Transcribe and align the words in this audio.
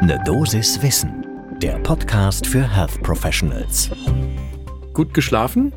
Ne 0.00 0.16
Dosis 0.24 0.80
Wissen, 0.80 1.26
der 1.60 1.76
Podcast 1.80 2.46
für 2.46 2.62
Health 2.62 3.02
Professionals. 3.02 3.90
Gut 4.92 5.12
geschlafen? 5.12 5.72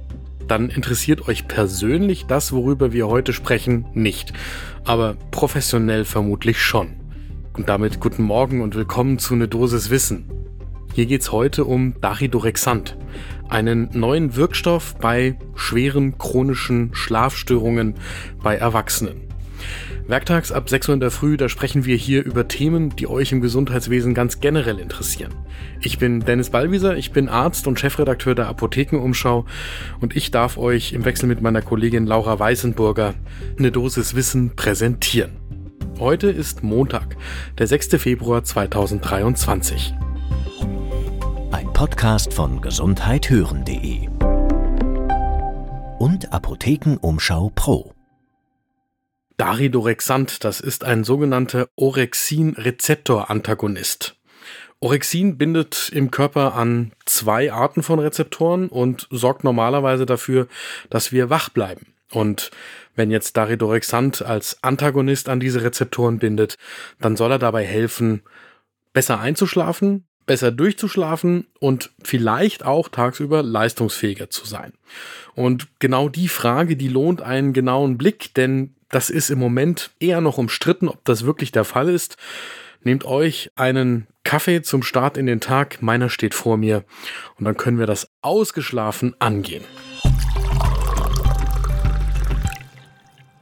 Dann 0.48 0.70
interessiert 0.70 1.28
euch 1.28 1.48
persönlich 1.48 2.28
das, 2.28 2.54
worüber 2.54 2.94
wir 2.94 3.08
heute 3.08 3.34
sprechen, 3.34 3.88
nicht. 3.94 4.32
Aber 4.86 5.16
professionell 5.32 6.06
vermutlich 6.06 6.62
schon. 6.62 6.94
Und 7.58 7.68
damit 7.68 8.00
guten 8.00 8.22
Morgen 8.22 8.62
und 8.62 8.76
willkommen 8.76 9.18
zu 9.18 9.36
Ne 9.36 9.48
Dosis 9.48 9.90
Wissen. 9.90 10.30
Hier 10.94 11.08
geht's 11.08 11.32
heute 11.32 11.66
um 11.66 12.00
Daridorexant, 12.00 12.98
einen 13.50 13.90
neuen 13.92 14.36
Wirkstoff 14.36 14.96
bei 14.98 15.40
schweren 15.56 16.20
chronischen 16.20 16.94
Schlafstörungen 16.94 17.96
bei 18.44 18.56
Erwachsenen. 18.56 19.31
Werktags 20.12 20.52
ab 20.52 20.70
6 20.70 20.90
Uhr 20.90 20.94
in 20.96 21.00
der 21.00 21.10
Früh, 21.10 21.38
da 21.38 21.48
sprechen 21.48 21.86
wir 21.86 21.96
hier 21.96 22.26
über 22.26 22.50
Themen, 22.50 22.94
die 22.98 23.08
euch 23.08 23.32
im 23.32 23.40
Gesundheitswesen 23.40 24.14
ganz 24.14 24.42
generell 24.42 24.78
interessieren. 24.78 25.34
Ich 25.80 26.00
bin 26.00 26.20
Dennis 26.20 26.50
Ballwieser, 26.50 26.98
ich 26.98 27.14
bin 27.14 27.30
Arzt 27.30 27.66
und 27.66 27.80
Chefredakteur 27.80 28.36
der 28.36 28.50
Apothekenumschau 28.50 29.46
und 30.02 30.14
ich 30.14 30.30
darf 30.30 30.58
euch 30.58 30.92
im 30.92 31.06
Wechsel 31.06 31.28
mit 31.28 31.42
meiner 31.42 31.62
Kollegin 31.62 32.06
Laura 32.06 32.38
Weißenburger 32.38 33.14
eine 33.58 33.72
Dosis 33.72 34.14
Wissen 34.14 34.54
präsentieren. 34.54 35.32
Heute 35.98 36.30
ist 36.30 36.62
Montag, 36.62 37.16
der 37.58 37.68
6. 37.68 37.96
Februar 37.96 38.44
2023. 38.44 39.94
Ein 41.52 41.72
Podcast 41.72 42.34
von 42.34 42.60
gesundheithören.de 42.60 44.10
und 46.00 46.34
Apothekenumschau 46.34 47.54
Pro. 47.56 47.94
Daridorexant, 49.42 50.44
das 50.44 50.62
ist 50.62 50.84
ein 50.84 51.04
sogenannter 51.04 51.68
Orexin-Rezeptor-Antagonist. 51.76 54.16
Orexin 54.80 55.40
bindet 55.40 55.90
im 55.92 56.12
Körper 56.12 56.54
an 56.54 56.92
zwei 57.08 57.52
Arten 57.52 57.82
von 57.82 57.98
Rezeptoren 57.98 58.68
und 58.68 59.08
sorgt 59.10 59.44
normalerweise 59.44 60.06
dafür, 60.06 60.48
dass 60.92 61.12
wir 61.12 61.32
wach 61.32 61.50
bleiben. 61.50 61.88
Und 62.12 62.52
wenn 62.96 63.10
jetzt 63.10 63.36
Daridorexant 63.36 64.22
als 64.22 64.62
Antagonist 64.62 65.28
an 65.28 65.40
diese 65.40 65.64
Rezeptoren 65.64 66.20
bindet, 66.20 66.60
dann 67.00 67.18
soll 67.18 67.32
er 67.32 67.40
dabei 67.40 67.66
helfen, 67.66 68.22
besser 68.94 69.20
einzuschlafen, 69.20 70.06
besser 70.28 70.52
durchzuschlafen 70.52 71.48
und 71.60 71.90
vielleicht 72.04 72.64
auch 72.64 72.90
tagsüber 72.90 73.42
leistungsfähiger 73.42 74.30
zu 74.30 74.46
sein. 74.46 74.74
Und 75.34 75.68
genau 75.80 76.10
die 76.10 76.28
Frage, 76.28 76.78
die 76.78 76.90
lohnt 76.90 77.24
einen 77.24 77.54
genauen 77.54 77.98
Blick, 77.98 78.36
denn 78.36 78.76
das 78.92 79.10
ist 79.10 79.30
im 79.30 79.40
Moment 79.40 79.92
eher 80.00 80.22
noch 80.22 80.38
umstritten, 80.38 80.88
ob 80.88 81.04
das 81.06 81.26
wirklich 81.26 81.52
der 81.52 81.64
Fall 81.64 81.90
ist. 81.90 82.18
Nehmt 82.84 83.06
euch 83.06 83.52
einen 83.56 84.08
Kaffee 84.24 84.62
zum 84.62 84.84
Start 84.84 85.18
in 85.18 85.26
den 85.26 85.40
Tag, 85.40 85.82
meiner 85.82 86.10
steht 86.10 86.34
vor 86.34 86.58
mir, 86.58 86.84
und 87.38 87.46
dann 87.46 87.58
können 87.58 87.80
wir 87.80 87.86
das 87.86 88.08
ausgeschlafen 88.22 89.16
angehen. 89.20 89.64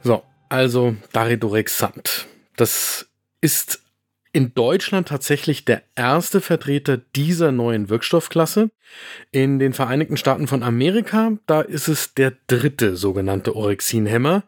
So, 0.02 0.22
also 0.48 0.96
Daridorexant. 1.12 2.26
Das 2.56 3.08
ist 3.40 3.82
in 4.32 4.54
Deutschland 4.54 5.08
tatsächlich 5.08 5.64
der 5.64 5.82
erste 5.96 6.40
Vertreter 6.40 6.98
dieser 6.98 7.50
neuen 7.50 7.88
Wirkstoffklasse. 7.88 8.70
In 9.32 9.58
den 9.58 9.72
Vereinigten 9.72 10.16
Staaten 10.16 10.46
von 10.46 10.62
Amerika, 10.62 11.32
da 11.46 11.60
ist 11.60 11.88
es 11.88 12.14
der 12.14 12.34
dritte 12.46 12.96
sogenannte 12.96 13.56
Orexinhemmer. 13.56 14.44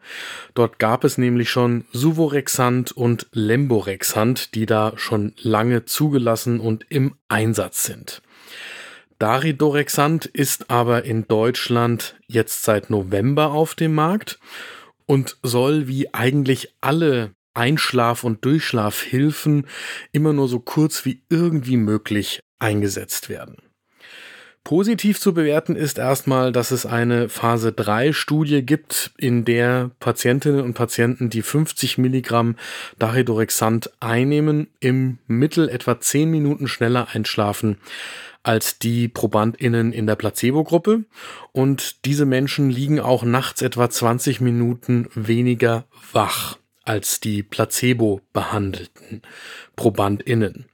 Dort 0.53 0.79
gab 0.79 1.03
es 1.03 1.17
nämlich 1.17 1.49
schon 1.49 1.85
Suvorexant 1.91 2.91
und 2.93 3.27
Lemborexant, 3.33 4.55
die 4.55 4.65
da 4.65 4.93
schon 4.95 5.33
lange 5.41 5.85
zugelassen 5.85 6.59
und 6.59 6.85
im 6.89 7.15
Einsatz 7.27 7.83
sind. 7.83 8.21
Daridorexant 9.19 10.25
ist 10.25 10.69
aber 10.69 11.03
in 11.03 11.27
Deutschland 11.27 12.15
jetzt 12.27 12.63
seit 12.63 12.89
November 12.89 13.51
auf 13.51 13.75
dem 13.75 13.95
Markt 13.95 14.39
und 15.05 15.37
soll 15.43 15.87
wie 15.87 16.13
eigentlich 16.13 16.73
alle 16.81 17.31
Einschlaf- 17.53 18.23
und 18.23 18.43
Durchschlafhilfen 18.45 19.67
immer 20.11 20.33
nur 20.33 20.47
so 20.47 20.59
kurz 20.59 21.05
wie 21.05 21.23
irgendwie 21.29 21.77
möglich 21.77 22.39
eingesetzt 22.59 23.29
werden. 23.29 23.57
Positiv 24.63 25.19
zu 25.19 25.33
bewerten 25.33 25.75
ist 25.75 25.97
erstmal, 25.97 26.53
dass 26.53 26.71
es 26.71 26.85
eine 26.85 27.27
Phase 27.27 27.73
3 27.73 28.13
Studie 28.13 28.65
gibt, 28.65 29.11
in 29.17 29.43
der 29.43 29.91
Patientinnen 29.99 30.61
und 30.61 30.73
Patienten, 30.73 31.29
die 31.29 31.41
50 31.41 31.97
Milligramm 31.97 32.55
Daridorexant 32.97 33.91
einnehmen, 33.99 34.67
im 34.79 35.19
Mittel 35.27 35.67
etwa 35.67 35.99
10 35.99 36.31
Minuten 36.31 36.69
schneller 36.69 37.09
einschlafen 37.11 37.77
als 38.41 38.79
die 38.79 39.09
ProbandInnen 39.09 39.91
in 39.91 40.07
der 40.07 40.15
Placebo-Gruppe. 40.15 41.03
Und 41.51 42.05
diese 42.05 42.25
Menschen 42.25 42.69
liegen 42.69 43.01
auch 43.01 43.23
nachts 43.23 43.61
etwa 43.61 43.89
20 43.89 44.39
Minuten 44.39 45.09
weniger 45.13 45.85
wach 46.13 46.57
als 46.83 47.19
die 47.19 47.43
Placebo 47.43 48.21
behandelten 48.33 49.21
ProbandInnen. 49.75 50.65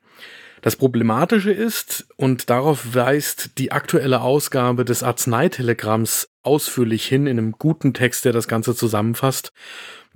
Das 0.61 0.75
Problematische 0.75 1.51
ist, 1.51 2.07
und 2.17 2.49
darauf 2.49 2.93
weist 2.93 3.57
die 3.57 3.71
aktuelle 3.71 4.21
Ausgabe 4.21 4.83
des 4.83 5.03
Arzneitelegramms 5.03 6.29
ausführlich 6.43 7.05
hin 7.05 7.27
in 7.27 7.37
einem 7.37 7.53
guten 7.53 7.93
Text, 7.93 8.25
der 8.25 8.33
das 8.33 8.47
Ganze 8.47 8.75
zusammenfasst, 8.75 9.53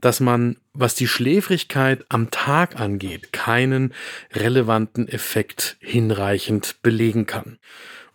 dass 0.01 0.19
man, 0.19 0.57
was 0.73 0.95
die 0.95 1.07
Schläfrigkeit 1.07 2.05
am 2.09 2.29
Tag 2.29 2.77
angeht, 2.77 3.31
keinen 3.31 3.93
relevanten 4.33 5.07
Effekt 5.07 5.77
hinreichend 5.79 6.81
belegen 6.81 7.25
kann. 7.25 7.57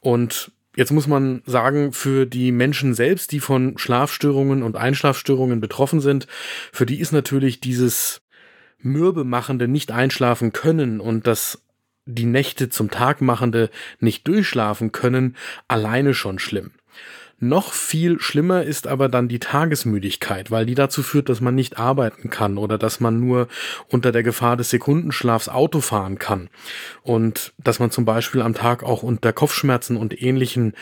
Und 0.01 0.53
Jetzt 0.79 0.93
muss 0.93 1.09
man 1.09 1.43
sagen, 1.45 1.91
für 1.91 2.25
die 2.25 2.53
Menschen 2.53 2.95
selbst, 2.95 3.33
die 3.33 3.41
von 3.41 3.77
Schlafstörungen 3.79 4.63
und 4.63 4.77
Einschlafstörungen 4.77 5.61
betroffen 5.61 6.01
sind, 6.01 6.29
für 6.73 6.87
die 6.87 7.01
ist 7.01 7.11
natürlich 7.11 7.59
dieses 7.59 8.23
mürbemachende 8.79 9.67
nicht 9.67 9.91
einschlafen 9.91 10.53
können 10.53 11.01
und 11.01 11.27
das 11.27 11.65
die 12.07 12.27
Nächte 12.27 12.69
zum 12.69 12.93
Tag 12.93 13.21
machende 13.21 13.71
nicht 13.99 14.29
durchschlafen 14.29 14.93
können 14.93 15.35
alleine 15.67 16.15
schon 16.15 16.39
schlimm. 16.39 16.71
Noch 17.41 17.73
viel 17.73 18.19
schlimmer 18.19 18.65
ist 18.65 18.89
aber 18.89 19.09
dann 19.09 19.29
die 19.29 19.39
Tagesmüdigkeit, 19.39 20.51
weil 20.51 20.67
die 20.67 20.75
dazu 20.75 21.05
führt, 21.05 21.29
dass 21.29 21.41
man 21.41 21.55
nicht 21.55 21.79
arbeiten 21.79 22.31
kann 22.31 22.59
oder 22.59 22.79
dass 22.79 22.99
man 22.99 23.21
nur 23.21 23.47
unter 23.87 24.11
der 24.11 24.25
Gefahr 24.25 24.57
des 24.57 24.71
Sekundenschlafs 24.71 25.49
Auto 25.49 25.81
fahren 25.81 26.19
kann. 26.19 26.51
Und 27.03 27.53
dass 27.59 27.79
man 27.79 27.93
zum 27.93 28.05
Beispiel 28.05 28.43
am 28.43 28.55
Tag 28.55 28.83
auch 28.83 29.05
unter 29.05 29.33
Kopfschmerzen 29.33 29.97
und 29.97 30.21
ähnlichen 30.21 30.73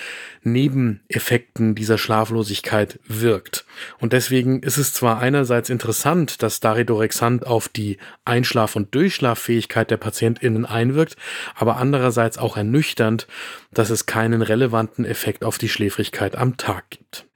Nebeneffekten 0.45 1.75
dieser 1.75 1.99
Schlaflosigkeit 1.99 3.01
wirkt. 3.07 3.67
Und 3.99 4.15
deswegen 4.15 4.63
ist 4.63 4.79
es 4.79 4.95
zwar 4.95 5.19
einerseits 5.19 5.69
interessant, 5.69 6.43
dass 6.43 6.61
Daridorexant 6.61 7.47
auf 7.47 7.69
die 7.69 7.99
Einschlaf- 8.25 8.77
und 8.77 8.95
Durchschlaffähigkeit 8.95 9.91
der 9.91 9.99
PatientInnen 9.99 10.65
einwirkt, 10.65 11.17
aber 11.55 11.77
andererseits 11.77 12.39
auch 12.39 12.57
ernüchternd, 12.57 13.27
dass 13.75 13.91
es 13.91 14.07
keinen 14.07 14.41
relevanten 14.41 15.05
Effekt 15.05 15.45
auf 15.45 15.59
die 15.59 15.69
Schläfrigkeit 15.69 16.35
am 16.35 16.46
Tag 16.57 16.91
gibt. 16.91 17.27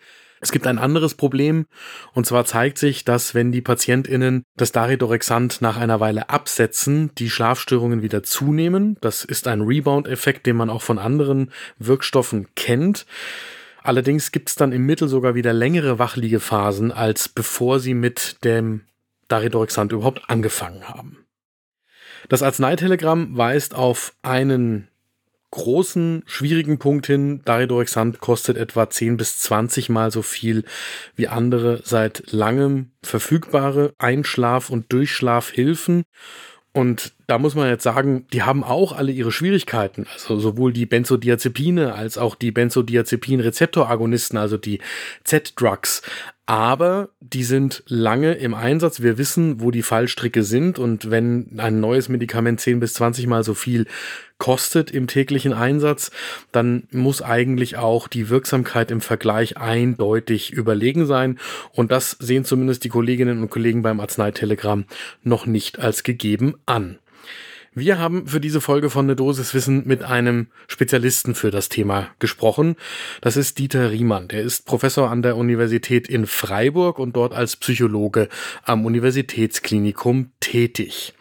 Es 0.42 0.52
gibt 0.52 0.66
ein 0.66 0.78
anderes 0.78 1.14
Problem, 1.14 1.66
und 2.14 2.24
zwar 2.24 2.46
zeigt 2.46 2.78
sich, 2.78 3.04
dass 3.04 3.34
wenn 3.34 3.52
die 3.52 3.60
PatientInnen 3.60 4.44
das 4.56 4.72
Daridorexant 4.72 5.60
nach 5.60 5.76
einer 5.76 6.00
Weile 6.00 6.30
absetzen, 6.30 7.14
die 7.16 7.28
Schlafstörungen 7.28 8.00
wieder 8.00 8.22
zunehmen. 8.22 8.96
Das 9.02 9.22
ist 9.24 9.46
ein 9.46 9.60
Rebound-Effekt, 9.60 10.46
den 10.46 10.56
man 10.56 10.70
auch 10.70 10.80
von 10.80 10.98
anderen 10.98 11.52
Wirkstoffen 11.78 12.48
kennt. 12.54 13.04
Allerdings 13.82 14.32
gibt 14.32 14.48
es 14.48 14.54
dann 14.54 14.72
im 14.72 14.86
Mittel 14.86 15.08
sogar 15.08 15.34
wieder 15.34 15.52
längere 15.52 15.98
Wachliegephasen, 15.98 16.90
als 16.90 17.28
bevor 17.28 17.78
sie 17.78 17.94
mit 17.94 18.42
dem 18.44 18.82
Daridorexant 19.28 19.92
überhaupt 19.92 20.28
angefangen 20.28 20.88
haben. 20.88 21.26
Das 22.28 22.42
Arzneitelegramm 22.42 23.36
weist 23.36 23.74
auf 23.74 24.14
einen 24.22 24.89
großen, 25.50 26.22
schwierigen 26.26 26.78
Punkt 26.78 27.06
hin. 27.06 27.42
Daridorexant 27.44 28.20
kostet 28.20 28.56
etwa 28.56 28.88
10 28.88 29.16
bis 29.16 29.38
20 29.40 29.88
mal 29.88 30.10
so 30.10 30.22
viel 30.22 30.64
wie 31.16 31.28
andere 31.28 31.82
seit 31.84 32.30
langem 32.30 32.92
verfügbare 33.02 33.92
Einschlaf- 33.98 34.70
und 34.70 34.92
Durchschlafhilfen. 34.92 36.04
Und 36.72 37.12
da 37.30 37.38
muss 37.38 37.54
man 37.54 37.68
jetzt 37.68 37.84
sagen, 37.84 38.26
die 38.32 38.42
haben 38.42 38.64
auch 38.64 38.92
alle 38.92 39.12
ihre 39.12 39.30
Schwierigkeiten. 39.30 40.06
Also 40.12 40.38
sowohl 40.40 40.72
die 40.72 40.86
Benzodiazepine 40.86 41.94
als 41.94 42.18
auch 42.18 42.34
die 42.34 42.50
Benzodiazepin-Rezeptoragonisten, 42.50 44.36
also 44.36 44.56
die 44.56 44.80
Z-Drugs 45.24 46.02
aber 46.50 47.10
die 47.20 47.44
sind 47.44 47.84
lange 47.86 48.32
im 48.32 48.54
Einsatz. 48.54 49.00
Wir 49.00 49.18
wissen, 49.18 49.60
wo 49.60 49.70
die 49.70 49.84
Fallstricke 49.84 50.42
sind 50.42 50.80
und 50.80 51.08
wenn 51.08 51.46
ein 51.58 51.78
neues 51.78 52.08
Medikament 52.08 52.60
10 52.60 52.80
bis 52.80 52.94
20 52.94 53.28
mal 53.28 53.44
so 53.44 53.54
viel 53.54 53.86
kostet 54.38 54.90
im 54.90 55.06
täglichen 55.06 55.52
Einsatz, 55.52 56.10
dann 56.50 56.88
muss 56.90 57.22
eigentlich 57.22 57.76
auch 57.76 58.08
die 58.08 58.30
Wirksamkeit 58.30 58.90
im 58.90 59.00
Vergleich 59.00 59.58
eindeutig 59.58 60.50
überlegen 60.50 61.06
sein 61.06 61.38
und 61.70 61.92
das 61.92 62.16
sehen 62.18 62.44
zumindest 62.44 62.82
die 62.82 62.88
Kolleginnen 62.88 63.42
und 63.42 63.50
Kollegen 63.50 63.82
beim 63.82 64.00
Arzneitelegramm 64.00 64.86
noch 65.22 65.46
nicht 65.46 65.78
als 65.78 66.02
gegeben 66.02 66.56
an. 66.66 66.98
Wir 67.72 68.00
haben 68.00 68.26
für 68.26 68.40
diese 68.40 68.60
Folge 68.60 68.90
von 68.90 69.06
Ne 69.06 69.14
Dosis 69.14 69.54
Wissen 69.54 69.86
mit 69.86 70.02
einem 70.02 70.48
Spezialisten 70.66 71.36
für 71.36 71.52
das 71.52 71.68
Thema 71.68 72.08
gesprochen. 72.18 72.74
Das 73.20 73.36
ist 73.36 73.60
Dieter 73.60 73.92
Riemann. 73.92 74.26
Der 74.26 74.42
ist 74.42 74.66
Professor 74.66 75.08
an 75.08 75.22
der 75.22 75.36
Universität 75.36 76.08
in 76.08 76.26
Freiburg 76.26 76.98
und 76.98 77.14
dort 77.14 77.32
als 77.32 77.54
Psychologe 77.54 78.28
am 78.64 78.84
Universitätsklinikum 78.84 80.32
tätig. 80.40 81.14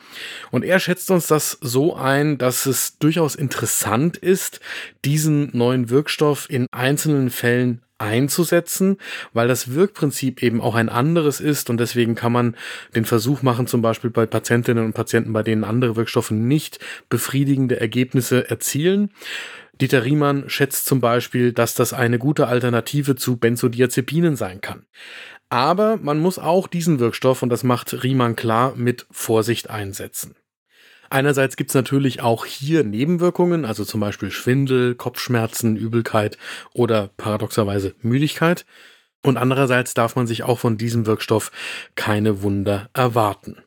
Und 0.49 0.65
er 0.65 0.79
schätzt 0.79 1.11
uns 1.11 1.27
das 1.27 1.59
so 1.61 1.95
ein, 1.95 2.39
dass 2.39 2.65
es 2.65 2.97
durchaus 2.97 3.35
interessant 3.35 4.17
ist, 4.17 4.59
diesen 5.05 5.55
neuen 5.55 5.91
Wirkstoff 5.91 6.49
in 6.49 6.65
einzelnen 6.71 7.29
Fällen 7.29 7.83
einzusetzen, 7.99 8.97
weil 9.33 9.47
das 9.47 9.73
Wirkprinzip 9.73 10.41
eben 10.41 10.61
auch 10.61 10.75
ein 10.75 10.89
anderes 10.89 11.39
ist 11.39 11.69
und 11.69 11.79
deswegen 11.79 12.15
kann 12.15 12.31
man 12.31 12.55
den 12.95 13.05
Versuch 13.05 13.41
machen, 13.41 13.67
zum 13.67 13.81
Beispiel 13.81 14.09
bei 14.09 14.25
Patientinnen 14.25 14.85
und 14.85 14.93
Patienten, 14.93 15.33
bei 15.33 15.43
denen 15.43 15.63
andere 15.63 15.95
Wirkstoffe 15.95 16.31
nicht 16.31 16.79
befriedigende 17.09 17.79
Ergebnisse 17.79 18.49
erzielen. 18.49 19.11
Dieter 19.81 20.03
Riemann 20.03 20.49
schätzt 20.49 20.85
zum 20.85 20.99
Beispiel, 20.99 21.53
dass 21.53 21.73
das 21.73 21.93
eine 21.93 22.19
gute 22.19 22.47
Alternative 22.47 23.15
zu 23.15 23.37
Benzodiazepinen 23.37 24.35
sein 24.35 24.59
kann. 24.59 24.85
Aber 25.49 25.97
man 25.97 26.19
muss 26.19 26.37
auch 26.37 26.67
diesen 26.67 26.99
Wirkstoff, 26.99 27.41
und 27.41 27.49
das 27.49 27.63
macht 27.63 28.03
Riemann 28.03 28.35
klar, 28.35 28.73
mit 28.75 29.07
Vorsicht 29.09 29.69
einsetzen. 29.69 30.35
Einerseits 31.09 31.55
gibt's 31.55 31.73
natürlich 31.73 32.21
auch 32.21 32.45
hier 32.45 32.83
Nebenwirkungen, 32.83 33.65
also 33.65 33.83
zum 33.83 33.99
Beispiel 33.99 34.31
Schwindel, 34.31 34.95
Kopfschmerzen, 34.95 35.75
Übelkeit 35.75 36.37
oder 36.73 37.09
paradoxerweise 37.17 37.95
Müdigkeit. 38.01 38.65
Und 39.23 39.37
andererseits 39.37 39.93
darf 39.93 40.15
man 40.15 40.27
sich 40.27 40.43
auch 40.43 40.59
von 40.59 40.77
diesem 40.77 41.05
Wirkstoff 41.05 41.51
keine 41.95 42.41
Wunder 42.41 42.89
erwarten. 42.93 43.57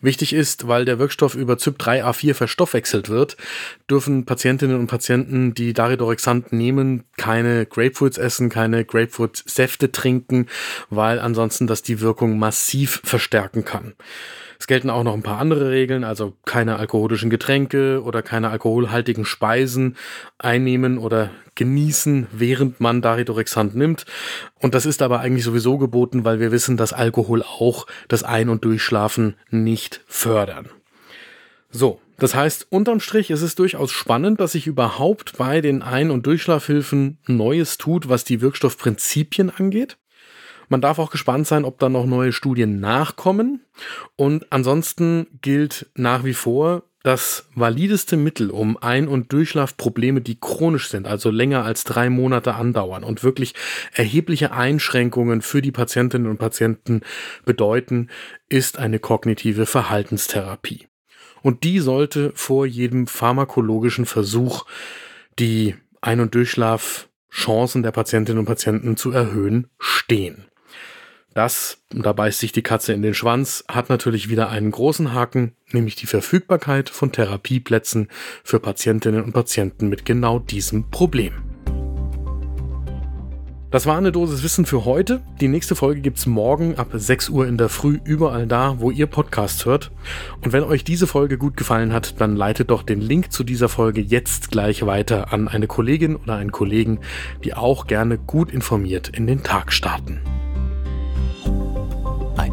Wichtig 0.00 0.32
ist, 0.32 0.66
weil 0.66 0.84
der 0.84 0.98
Wirkstoff 0.98 1.34
über 1.34 1.54
CYP3A4 1.54 2.34
verstoffwechselt 2.34 3.08
wird, 3.08 3.36
dürfen 3.88 4.24
Patientinnen 4.24 4.78
und 4.78 4.86
Patienten, 4.88 5.54
die 5.54 5.72
Daridorexant 5.72 6.52
nehmen, 6.52 7.04
keine 7.16 7.66
Grapefruits 7.66 8.18
essen, 8.18 8.48
keine 8.48 8.84
Grapefruit-Säfte 8.84 9.92
trinken, 9.92 10.48
weil 10.90 11.20
ansonsten 11.20 11.66
das 11.66 11.82
die 11.82 12.00
Wirkung 12.00 12.38
massiv 12.38 13.00
verstärken 13.04 13.64
kann. 13.64 13.94
Es 14.62 14.68
gelten 14.68 14.90
auch 14.90 15.02
noch 15.02 15.14
ein 15.14 15.24
paar 15.24 15.40
andere 15.40 15.72
Regeln, 15.72 16.04
also 16.04 16.34
keine 16.44 16.78
alkoholischen 16.78 17.30
Getränke 17.30 18.00
oder 18.00 18.22
keine 18.22 18.50
alkoholhaltigen 18.50 19.24
Speisen 19.24 19.96
einnehmen 20.38 20.98
oder 20.98 21.30
genießen, 21.56 22.28
während 22.30 22.78
man 22.78 23.02
Daridorexant 23.02 23.74
nimmt. 23.74 24.06
Und 24.60 24.76
das 24.76 24.86
ist 24.86 25.02
aber 25.02 25.18
eigentlich 25.18 25.42
sowieso 25.42 25.78
geboten, 25.78 26.24
weil 26.24 26.38
wir 26.38 26.52
wissen, 26.52 26.76
dass 26.76 26.92
Alkohol 26.92 27.42
auch 27.42 27.88
das 28.06 28.22
Ein- 28.22 28.50
und 28.50 28.64
Durchschlafen 28.64 29.34
nicht 29.50 30.00
fördern. 30.06 30.68
So, 31.72 32.00
das 32.18 32.36
heißt, 32.36 32.68
unterm 32.70 33.00
Strich 33.00 33.32
ist 33.32 33.42
es 33.42 33.56
durchaus 33.56 33.90
spannend, 33.90 34.38
dass 34.38 34.52
sich 34.52 34.68
überhaupt 34.68 35.38
bei 35.38 35.60
den 35.60 35.82
Ein- 35.82 36.12
und 36.12 36.24
Durchschlafhilfen 36.24 37.18
Neues 37.26 37.78
tut, 37.78 38.08
was 38.08 38.22
die 38.22 38.40
Wirkstoffprinzipien 38.40 39.50
angeht. 39.50 39.96
Man 40.72 40.80
darf 40.80 40.98
auch 40.98 41.10
gespannt 41.10 41.46
sein, 41.46 41.66
ob 41.66 41.78
da 41.80 41.90
noch 41.90 42.06
neue 42.06 42.32
Studien 42.32 42.80
nachkommen. 42.80 43.60
Und 44.16 44.50
ansonsten 44.50 45.26
gilt 45.42 45.90
nach 45.96 46.24
wie 46.24 46.32
vor, 46.32 46.84
das 47.02 47.46
valideste 47.54 48.16
Mittel, 48.16 48.50
um 48.50 48.78
Ein- 48.78 49.06
und 49.06 49.34
Durchschlafprobleme, 49.34 50.22
die 50.22 50.40
chronisch 50.40 50.88
sind, 50.88 51.06
also 51.06 51.28
länger 51.28 51.62
als 51.66 51.84
drei 51.84 52.08
Monate 52.08 52.54
andauern 52.54 53.04
und 53.04 53.22
wirklich 53.22 53.52
erhebliche 53.92 54.52
Einschränkungen 54.52 55.42
für 55.42 55.60
die 55.60 55.72
Patientinnen 55.72 56.30
und 56.30 56.38
Patienten 56.38 57.02
bedeuten, 57.44 58.08
ist 58.48 58.78
eine 58.78 58.98
kognitive 58.98 59.66
Verhaltenstherapie. 59.66 60.88
Und 61.42 61.64
die 61.64 61.80
sollte 61.80 62.32
vor 62.34 62.64
jedem 62.64 63.06
pharmakologischen 63.06 64.06
Versuch 64.06 64.64
die 65.38 65.74
Ein- 66.00 66.20
und 66.20 66.34
Durchschlafchancen 66.34 67.82
der 67.82 67.92
Patientinnen 67.92 68.38
und 68.38 68.46
Patienten 68.46 68.96
zu 68.96 69.10
erhöhen 69.10 69.66
stehen. 69.78 70.46
Das, 71.34 71.78
da 71.88 72.12
beißt 72.12 72.40
sich 72.40 72.52
die 72.52 72.62
Katze 72.62 72.92
in 72.92 73.00
den 73.00 73.14
Schwanz, 73.14 73.64
hat 73.66 73.88
natürlich 73.88 74.28
wieder 74.28 74.50
einen 74.50 74.70
großen 74.70 75.14
Haken, 75.14 75.52
nämlich 75.72 75.96
die 75.96 76.06
Verfügbarkeit 76.06 76.90
von 76.90 77.10
Therapieplätzen 77.10 78.08
für 78.44 78.60
Patientinnen 78.60 79.24
und 79.24 79.32
Patienten 79.32 79.88
mit 79.88 80.04
genau 80.04 80.38
diesem 80.38 80.90
Problem. 80.90 81.32
Das 83.70 83.86
war 83.86 83.96
eine 83.96 84.12
Dosis 84.12 84.42
Wissen 84.42 84.66
für 84.66 84.84
heute. 84.84 85.22
Die 85.40 85.48
nächste 85.48 85.74
Folge 85.74 86.02
gibt's 86.02 86.26
morgen 86.26 86.74
ab 86.76 86.88
6 86.92 87.30
Uhr 87.30 87.46
in 87.46 87.56
der 87.56 87.70
Früh 87.70 87.98
überall 88.04 88.46
da, 88.46 88.80
wo 88.80 88.90
ihr 88.90 89.06
Podcasts 89.06 89.64
hört. 89.64 89.90
Und 90.42 90.52
wenn 90.52 90.62
euch 90.62 90.84
diese 90.84 91.06
Folge 91.06 91.38
gut 91.38 91.56
gefallen 91.56 91.94
hat, 91.94 92.20
dann 92.20 92.36
leitet 92.36 92.70
doch 92.70 92.82
den 92.82 93.00
Link 93.00 93.32
zu 93.32 93.44
dieser 93.44 93.70
Folge 93.70 94.02
jetzt 94.02 94.50
gleich 94.50 94.84
weiter 94.84 95.32
an 95.32 95.48
eine 95.48 95.68
Kollegin 95.68 96.16
oder 96.16 96.36
einen 96.36 96.52
Kollegen, 96.52 97.00
die 97.44 97.54
auch 97.54 97.86
gerne 97.86 98.18
gut 98.18 98.52
informiert 98.52 99.08
in 99.08 99.26
den 99.26 99.42
Tag 99.42 99.72
starten. 99.72 100.20